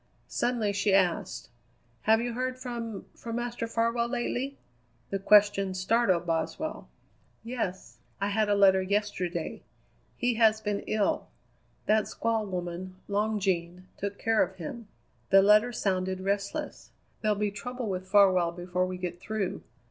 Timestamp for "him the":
14.55-15.43